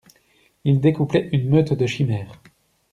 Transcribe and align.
Il 0.63 0.79
découplait 0.79 1.29
une 1.31 1.49
meute 1.51 1.73
de 1.73 1.85
chimères. 1.85 2.41